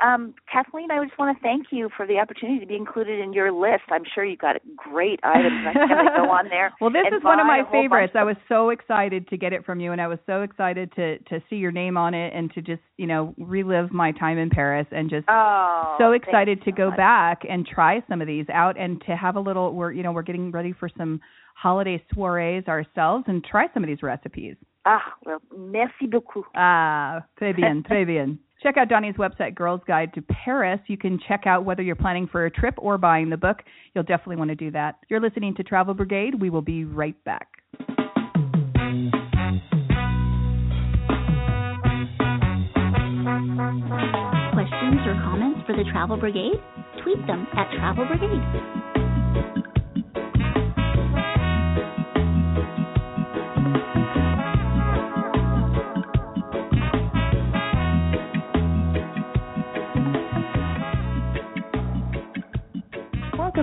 [0.04, 3.32] um, Kathleen, I just want to thank you for the opportunity to be included in
[3.34, 3.84] your list.
[3.90, 5.66] I'm sure you've got great items.
[5.68, 6.74] I to go on there.
[6.82, 8.14] well, this is one of my favorites.
[8.14, 10.92] bunch I was so excited to get it from you, and I was so excited
[10.96, 14.38] to to see your name on it and to just you know relive my time
[14.38, 16.98] in Paris and just Oh, so excited to so go much.
[16.98, 20.12] back and try some of these out and to have a little we're you know
[20.12, 21.22] we're getting ready for some
[21.56, 24.56] holiday soirees ourselves and try some of these recipes.
[24.86, 26.46] Ah, well, merci beaucoup.
[26.56, 28.38] Ah, très bien, très bien.
[28.66, 30.80] Check out Doni's website, Girls Guide to Paris.
[30.88, 33.58] You can check out whether you're planning for a trip or buying the book.
[33.94, 34.96] You'll definitely want to do that.
[35.08, 36.42] You're listening to Travel Brigade.
[36.42, 37.48] We will be right back.
[44.56, 46.60] Questions or comments for the Travel Brigade?
[47.04, 48.42] Tweet them at Travel Brigade.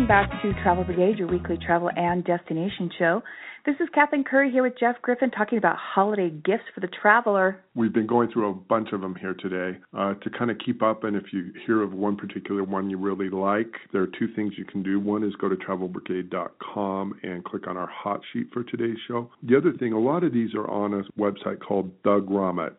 [0.03, 3.23] Welcome back to Travel Brigade, your weekly travel and destination show.
[3.65, 7.62] This is Kathleen Curry here with Jeff Griffin talking about holiday gifts for the traveler.
[7.77, 10.83] We've been going through a bunch of them here today uh, to kind of keep
[10.83, 11.05] up.
[11.05, 14.55] And if you hear of one particular one you really like, there are two things
[14.59, 14.99] you can do.
[14.99, 19.31] One is go to travelbrigade.com and click on our hot sheet for today's show.
[19.45, 22.75] The other thing, a lot of these are on a website called The Grommet,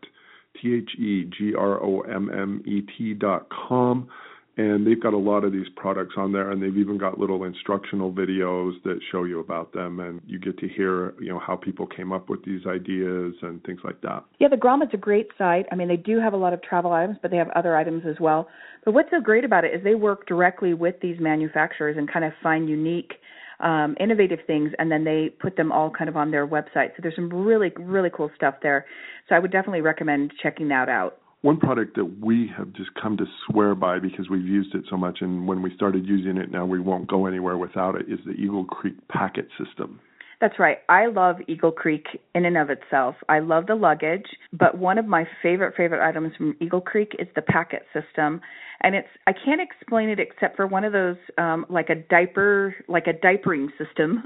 [0.62, 4.10] T H E G R O M M E T dot com
[4.56, 7.44] and they've got a lot of these products on there and they've even got little
[7.44, 11.56] instructional videos that show you about them and you get to hear you know how
[11.56, 15.30] people came up with these ideas and things like that yeah the grommet's a great
[15.38, 17.76] site i mean they do have a lot of travel items but they have other
[17.76, 18.48] items as well
[18.86, 22.26] but what's so great about it is they work directly with these manufacturers and kind
[22.26, 23.14] of find unique
[23.60, 26.90] um, innovative things, and then they put them all kind of on their website.
[26.96, 28.86] So there's some really, really cool stuff there.
[29.30, 31.20] So I would definitely recommend checking that out.
[31.44, 34.96] One product that we have just come to swear by because we've used it so
[34.96, 38.20] much, and when we started using it, now we won't go anywhere without it, is
[38.26, 40.00] the Eagle Creek packet system.
[40.40, 40.78] That's right.
[40.88, 43.16] I love Eagle Creek in and of itself.
[43.28, 47.28] I love the luggage, but one of my favorite favorite items from Eagle Creek is
[47.36, 48.40] the packet system.
[48.82, 52.74] And it's I can't explain it except for one of those um like a diaper
[52.88, 54.24] like a diapering system.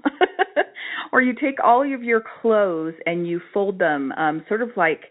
[1.12, 5.02] or you take all of your clothes and you fold them um sort of like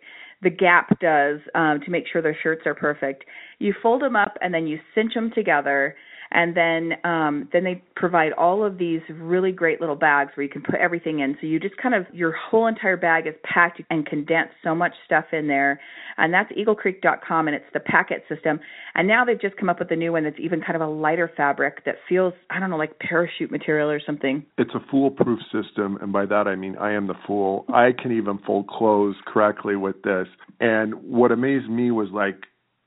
[0.42, 3.24] the Gap does um, to make sure their shirts are perfect.
[3.58, 5.96] You fold them up and then you cinch them together
[6.30, 10.50] and then um then they provide all of these really great little bags where you
[10.50, 11.36] can put everything in.
[11.40, 14.92] So you just kind of your whole entire bag is packed and condensed so much
[15.04, 15.80] stuff in there.
[16.18, 18.60] And that's eaglecreek.com and it's the packet system.
[18.94, 20.90] And now they've just come up with a new one that's even kind of a
[20.90, 24.44] lighter fabric that feels i don't know like parachute material or something.
[24.58, 27.64] It's a foolproof system and by that i mean i am the fool.
[27.68, 30.26] I can even fold clothes correctly with this.
[30.60, 32.36] And what amazed me was like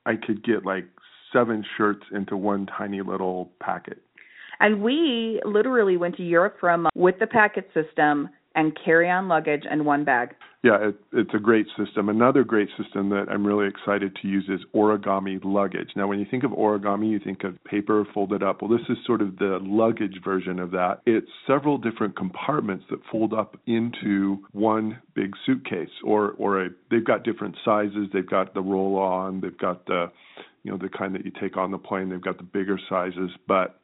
[0.06, 0.86] I could get like
[1.34, 4.02] seven shirts into one tiny little packet.
[4.60, 9.10] And we literally went to Europe for a month with the packet system and carry
[9.10, 10.30] on luggage and one bag.
[10.62, 12.10] Yeah, it, it's a great system.
[12.10, 15.92] Another great system that I'm really excited to use is origami luggage.
[15.96, 18.62] Now, when you think of origami, you think of paper folded up.
[18.62, 21.00] Well, this is sort of the luggage version of that.
[21.06, 27.06] It's several different compartments that fold up into one big suitcase, or or a, they've
[27.06, 28.10] got different sizes.
[28.12, 29.40] They've got the roll-on.
[29.40, 30.12] They've got the
[30.64, 32.10] you know the kind that you take on the plane.
[32.10, 33.80] They've got the bigger sizes, but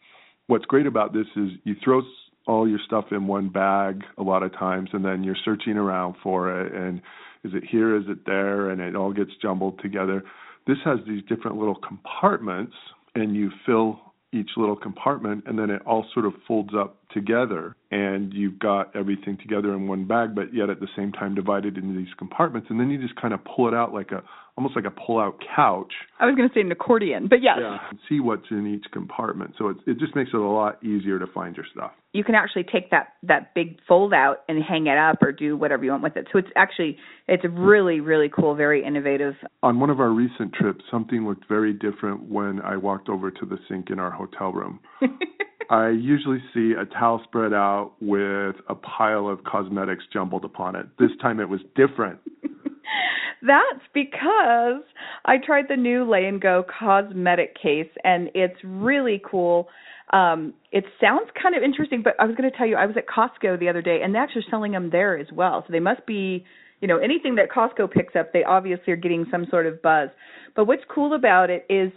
[0.48, 2.02] what's great about this is you throw
[2.48, 6.16] all your stuff in one bag a lot of times and then you're searching around
[6.22, 7.02] for it and
[7.44, 7.96] is it here?
[7.96, 8.70] Is it there?
[8.70, 10.24] And it all gets jumbled together.
[10.68, 12.74] This has these different little compartments
[13.14, 14.00] and you fill
[14.34, 18.96] each little compartment and then it all sort of folds up together and you've got
[18.96, 22.68] everything together in one bag but yet at the same time divided into these compartments
[22.70, 24.22] and then you just kind of pull it out like a
[24.58, 25.92] almost like a pull-out couch.
[26.20, 27.58] I was going to say an accordion, but yes.
[27.60, 29.56] Yeah, see what's in each compartment.
[29.58, 31.92] So it it just makes it a lot easier to find your stuff.
[32.14, 35.58] You can actually take that that big fold out and hang it up or do
[35.58, 36.28] whatever you want with it.
[36.32, 36.98] So it's actually
[37.28, 39.36] it's really really cool, very innovative.
[39.62, 43.46] On one of our recent trips, something looked very different when I walked over to
[43.46, 44.80] the sink in our hotel room.
[45.70, 50.86] I usually see a towel spread out with a pile of cosmetics jumbled upon it.
[51.00, 52.20] This time it was different.
[53.42, 54.84] That's because
[55.26, 59.68] I tried the new Lay and Go cosmetic case and it's really cool.
[60.14, 62.96] Um it sounds kind of interesting, but I was going to tell you I was
[62.98, 65.64] at Costco the other day and they're actually selling them there as well.
[65.66, 66.46] So they must be,
[66.82, 70.10] you know, anything that Costco picks up, they obviously are getting some sort of buzz.
[70.56, 71.92] But what's cool about it is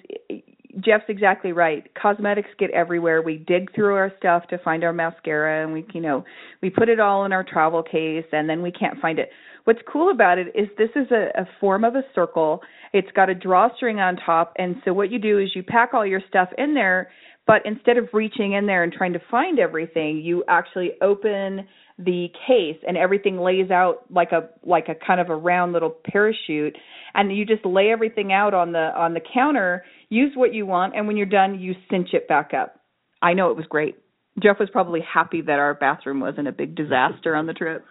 [0.85, 1.89] Jeff's exactly right.
[2.01, 3.23] Cosmetics get everywhere.
[3.23, 6.25] We dig through our stuff to find our mascara and we, you know,
[6.63, 9.31] we put it all in our travel case and then we can't find it.
[9.65, 12.61] What's cool about it is this is a, a form of a circle.
[12.93, 16.07] It's got a drawstring on top, and so what you do is you pack all
[16.07, 17.11] your stuff in there,
[17.47, 21.67] but instead of reaching in there and trying to find everything, you actually open
[21.99, 25.95] the case and everything lays out like a like a kind of a round little
[26.05, 26.77] parachute
[27.15, 30.95] and you just lay everything out on the on the counter use what you want
[30.95, 32.81] and when you're done you cinch it back up
[33.21, 33.97] i know it was great
[34.41, 37.85] jeff was probably happy that our bathroom wasn't a big disaster on the trip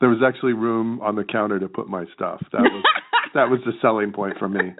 [0.00, 2.40] there was actually room on the counter to put my stuff.
[2.52, 2.84] That was
[3.34, 4.72] that was the selling point for me.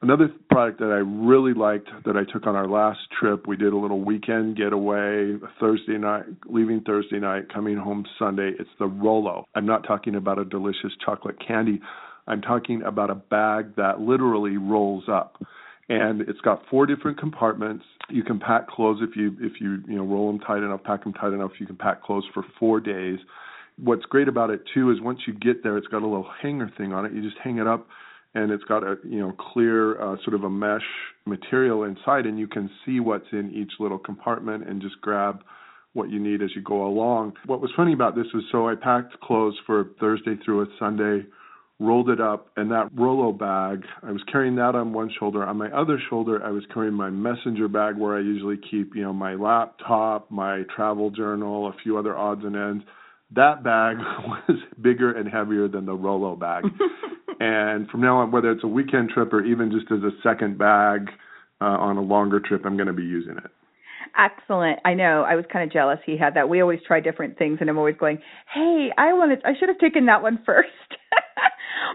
[0.00, 3.72] Another product that I really liked that I took on our last trip, we did
[3.72, 8.52] a little weekend getaway, Thursday night, leaving Thursday night, coming home Sunday.
[8.60, 9.46] It's the Rollo.
[9.56, 11.80] I'm not talking about a delicious chocolate candy.
[12.28, 15.42] I'm talking about a bag that literally rolls up
[15.88, 17.84] and it's got four different compartments.
[18.10, 21.04] You can pack clothes if you if you you know roll them tight enough, pack
[21.04, 21.52] them tight enough.
[21.58, 23.18] You can pack clothes for four days.
[23.82, 26.70] What's great about it too is once you get there, it's got a little hanger
[26.76, 27.12] thing on it.
[27.12, 27.86] You just hang it up,
[28.38, 30.82] and it's got a you know clear uh, sort of a mesh
[31.26, 35.40] material inside, and you can see what's in each little compartment and just grab
[35.92, 37.32] what you need as you go along.
[37.46, 41.26] What was funny about this was so I packed clothes for Thursday through a Sunday,
[41.80, 45.44] rolled it up, and that Rolo bag, I was carrying that on one shoulder.
[45.44, 49.02] On my other shoulder, I was carrying my messenger bag where I usually keep, you
[49.02, 52.84] know, my laptop, my travel journal, a few other odds and ends.
[53.34, 53.96] That bag
[54.48, 56.64] was bigger and heavier than the Rolo bag.
[57.40, 60.58] and from now on, whether it's a weekend trip or even just as a second
[60.58, 61.08] bag
[61.60, 63.50] uh, on a longer trip, I'm going to be using it.
[64.16, 64.80] Excellent.
[64.84, 65.22] I know.
[65.22, 66.48] I was kind of jealous he had that.
[66.48, 68.18] We always try different things, and I'm always going,
[68.52, 69.42] "Hey, I wanted.
[69.44, 70.68] I should have taken that one first.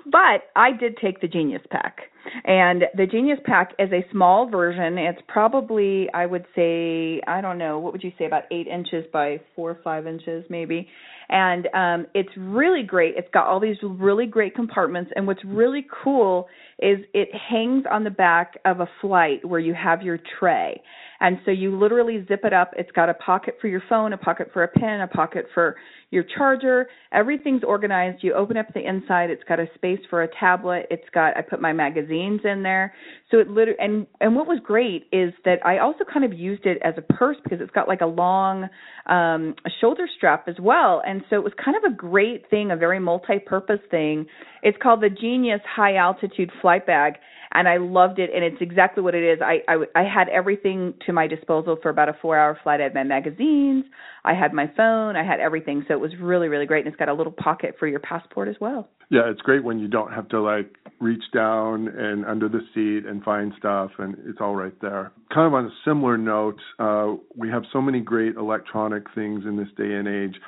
[0.05, 1.97] But I did take the Genius Pack,
[2.45, 4.97] and the Genius Pack is a small version.
[4.97, 9.05] It's probably, I would say, I don't know, what would you say, about eight inches
[9.11, 10.87] by four or five inches, maybe
[11.29, 13.15] and um, it's really great.
[13.17, 16.47] It's got all these really great compartments, and what's really cool
[16.79, 20.81] is it hangs on the back of a flight where you have your tray,
[21.19, 22.71] and so you literally zip it up.
[22.77, 25.75] It's got a pocket for your phone, a pocket for a pen, a pocket for
[26.13, 26.87] your charger.
[27.11, 28.23] Everything's organized.
[28.23, 29.31] You open up the inside.
[29.31, 30.85] It's got a space for a tablet.
[30.91, 32.93] It's got I put my magazines in there.
[33.31, 36.65] So it literally and and what was great is that I also kind of used
[36.65, 38.69] it as a purse because it's got like a long
[39.07, 41.01] um shoulder strap as well.
[41.05, 44.27] And so it was kind of a great thing, a very multi-purpose thing.
[44.61, 47.15] It's called the Genius High Altitude Flight Bag
[47.53, 48.31] and I loved it.
[48.33, 49.39] And it's exactly what it is.
[49.41, 52.81] I, I I had everything to my disposal for about a four-hour flight.
[52.81, 53.85] I had my magazines,
[54.25, 55.85] I had my phone, I had everything.
[55.87, 56.85] So it was really really great.
[56.85, 58.89] And it's got a little pocket for your passport as well.
[59.09, 63.07] Yeah, it's great when you don't have to like reach down and under the seat
[63.07, 65.11] and find stuff, and it's all right there.
[65.33, 69.57] Kind of on a similar note, uh, we have so many great electronic things in
[69.57, 70.39] this day and age.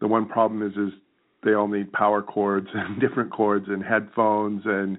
[0.00, 0.92] The one problem is is
[1.44, 4.98] they all need power cords and different cords and headphones and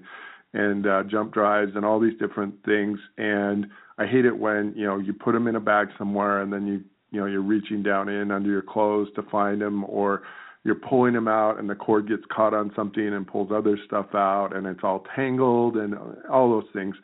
[0.54, 2.98] and uh, jump drives and all these different things.
[3.18, 3.66] And
[3.98, 6.66] I hate it when you know you put them in a bag somewhere and then
[6.66, 10.22] you you know you're reaching down in under your clothes to find them or
[10.64, 14.06] you're pulling them out and the cord gets caught on something and pulls other stuff
[14.14, 15.94] out and it's all tangled and
[16.30, 16.94] all those things.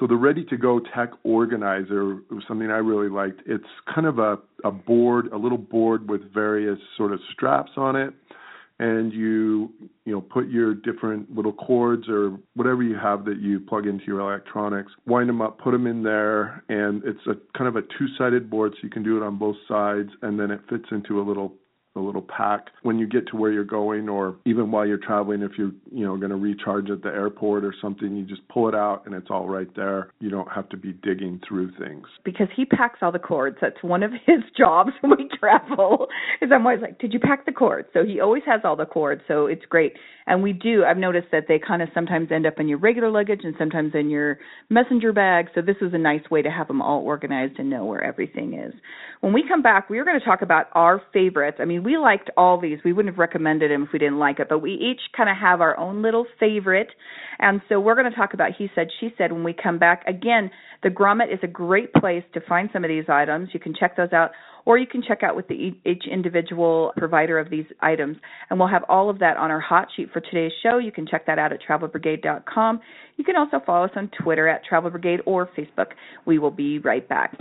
[0.00, 3.42] So the ready to go tech organizer was something I really liked.
[3.46, 7.94] It's kind of a, a board, a little board with various sort of straps on
[7.94, 8.14] it
[8.78, 9.70] and you
[10.04, 14.04] you know put your different little cords or whatever you have that you plug into
[14.06, 17.82] your electronics wind them up put them in there and it's a kind of a
[17.98, 21.20] two-sided board so you can do it on both sides and then it fits into
[21.20, 21.54] a little
[21.94, 25.42] a little pack when you get to where you're going or even while you're traveling
[25.42, 28.68] if you're you know going to recharge at the airport or something you just pull
[28.68, 30.10] it out and it's all right there.
[30.20, 32.06] You don't have to be digging through things.
[32.24, 33.58] Because he packs all the cords.
[33.60, 36.06] That's one of his jobs when we travel
[36.40, 37.88] is i'm always like did you pack the cords?
[37.92, 39.92] So he always has all the cords so it's great.
[40.26, 43.10] And we do i've noticed that they kind of sometimes end up in your regular
[43.10, 44.38] luggage and sometimes in your
[44.70, 45.48] messenger bag.
[45.54, 48.54] So this is a nice way to have them all organized and know where everything
[48.54, 48.72] is.
[49.20, 51.58] When we come back we are going to talk about our favorites.
[51.60, 52.78] I mean we liked all these.
[52.84, 55.36] We wouldn't have recommended them if we didn't like it, but we each kind of
[55.36, 56.88] have our own little favorite.
[57.38, 60.04] And so we're going to talk about he said, she said when we come back.
[60.06, 60.50] Again,
[60.82, 63.50] the Grommet is a great place to find some of these items.
[63.52, 64.30] You can check those out,
[64.64, 68.16] or you can check out with the each individual provider of these items.
[68.50, 70.78] And we'll have all of that on our hot sheet for today's show.
[70.78, 72.80] You can check that out at travelbrigade.com.
[73.16, 75.92] You can also follow us on Twitter at Travel Brigade or Facebook.
[76.26, 77.36] We will be right back.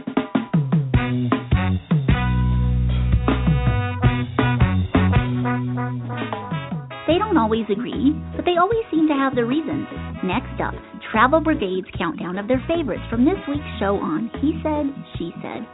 [7.12, 9.86] They don't always agree, but they always seem to have their reasons.
[10.24, 10.74] Next up,
[11.12, 15.68] Travel Brigade's countdown of their favorites from this week's show on He Said, She Said.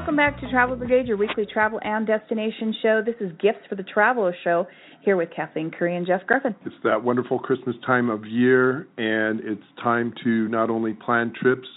[0.00, 3.02] Welcome back to Travel Brigade, your weekly travel and destination show.
[3.04, 4.66] This is Gifts for the Traveler Show
[5.04, 6.56] here with Kathleen Curry and Jeff Griffin.
[6.64, 11.68] It's that wonderful Christmas time of year, and it's time to not only plan trips,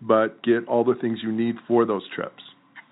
[0.00, 2.40] but get all the things you need for those trips.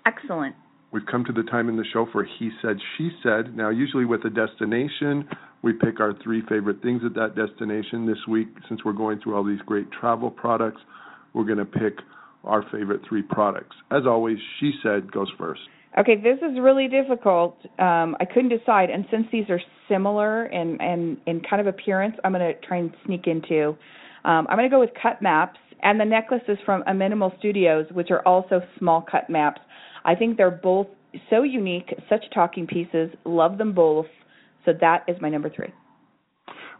[0.05, 0.53] Excellent.
[0.91, 3.55] We've come to the time in the show for He Said, She Said.
[3.55, 5.29] Now, usually with a destination,
[5.61, 8.05] we pick our three favorite things at that destination.
[8.05, 10.81] This week, since we're going through all these great travel products,
[11.33, 11.99] we're going to pick
[12.43, 13.75] our favorite three products.
[13.91, 15.61] As always, she said goes first.
[15.97, 17.57] Okay, this is really difficult.
[17.77, 22.15] Um, I couldn't decide, and since these are similar in in, in kind of appearance,
[22.23, 23.77] I'm going to try and sneak into.
[24.25, 27.33] Um, I'm going to go with cut maps, and the necklace is from A Minimal
[27.39, 29.61] Studios, which are also small cut maps.
[30.05, 30.87] I think they're both
[31.29, 33.11] so unique, such talking pieces.
[33.25, 34.07] Love them both.
[34.65, 35.71] So that is my number three.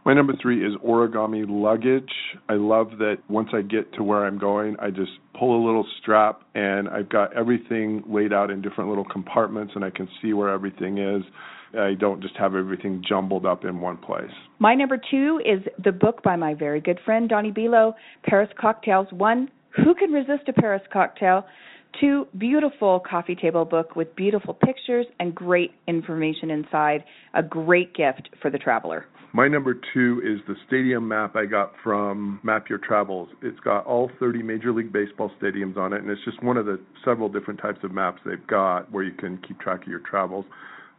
[0.06, 2.12] My number three is origami luggage.
[2.50, 5.86] I love that once I get to where I'm going, I just pull a little
[6.02, 10.34] strap and I've got everything laid out in different little compartments and I can see
[10.34, 11.24] where everything is.
[11.80, 14.30] I don't just have everything jumbled up in one place.
[14.60, 17.94] My number two is the book by my very good friend Doni Belau,
[18.24, 19.08] Paris Cocktails.
[19.12, 21.46] One, Who Can Resist a Paris Cocktail?
[22.00, 27.04] Two, beautiful coffee table book with beautiful pictures and great information inside.
[27.36, 29.06] A great gift for the traveler.
[29.32, 33.30] My number two is the stadium map I got from Map Your Travels.
[33.42, 36.66] It's got all 30 Major League Baseball stadiums on it, and it's just one of
[36.66, 40.02] the several different types of maps they've got where you can keep track of your
[40.02, 40.46] travels.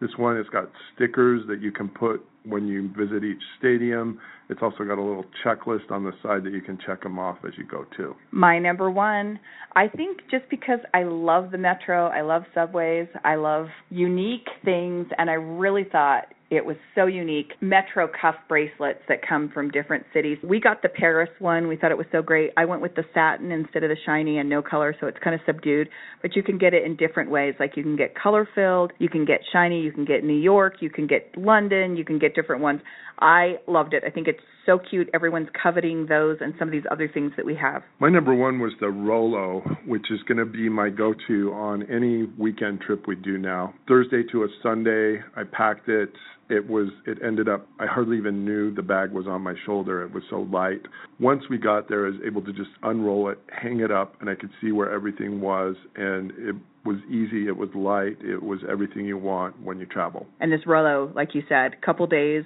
[0.01, 4.20] This one has got stickers that you can put when you visit each stadium.
[4.51, 7.38] It's also got a little checklist on the side that you can check them off
[7.47, 8.14] as you go too.
[8.30, 9.40] My number one,
[9.74, 15.07] I think just because I love the metro, I love subways, I love unique things,
[15.16, 16.26] and I really thought
[16.57, 17.52] it was so unique.
[17.61, 20.38] Metro cuff bracelets that come from different cities.
[20.42, 21.68] We got the Paris one.
[21.68, 22.50] We thought it was so great.
[22.57, 25.34] I went with the satin instead of the shiny and no color, so it's kind
[25.34, 25.88] of subdued.
[26.22, 27.55] But you can get it in different ways.
[27.59, 30.74] Like you can get color filled, you can get shiny, you can get New York,
[30.80, 32.80] you can get London, you can get different ones.
[33.18, 34.02] I loved it.
[34.07, 35.09] I think it's so cute.
[35.14, 37.82] Everyone's coveting those and some of these other things that we have.
[38.00, 41.82] My number one was the Rolo, which is going to be my go to on
[41.90, 43.74] any weekend trip we do now.
[43.86, 46.11] Thursday to a Sunday, I packed it
[46.51, 50.03] it was it ended up I hardly even knew the bag was on my shoulder.
[50.03, 50.82] It was so light.
[51.20, 54.28] Once we got there, I was able to just unroll it, hang it up, and
[54.28, 57.47] I could see where everything was, and it was easy.
[57.49, 58.16] It was light.
[58.20, 60.26] It was everything you want when you travel.
[60.40, 62.45] And this Rolo, like you said, couple days,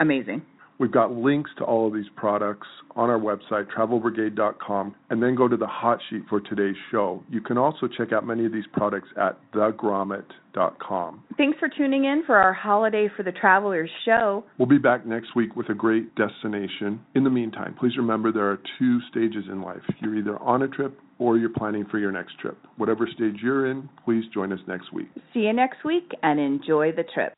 [0.00, 0.42] amazing.
[0.78, 2.66] We've got links to all of these products
[2.96, 7.22] on our website, travelbrigade.com, and then go to the hot sheet for today's show.
[7.30, 11.22] You can also check out many of these products at thegrommet.com.
[11.36, 14.44] Thanks for tuning in for our Holiday for the Travelers show.
[14.58, 17.00] We'll be back next week with a great destination.
[17.14, 19.82] In the meantime, please remember there are two stages in life.
[20.00, 22.58] You're either on a trip or you're planning for your next trip.
[22.76, 25.08] Whatever stage you're in, please join us next week.
[25.32, 27.34] See you next week and enjoy the trip.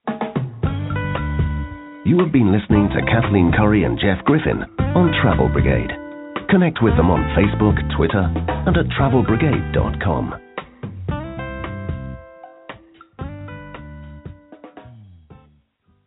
[2.07, 5.91] You have been listening to Kathleen Curry and Jeff Griffin on Travel Brigade.
[6.49, 10.46] Connect with them on Facebook, Twitter, and at travelbrigade.com.